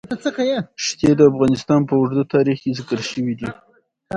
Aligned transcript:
ښتې 0.85 1.09
د 1.17 1.21
افغانستان 1.31 1.81
په 1.87 1.93
اوږده 1.99 2.23
تاریخ 2.33 2.57
کې 2.63 2.75
ذکر 2.79 2.99
شوی 3.09 3.33
دی. 3.39 3.49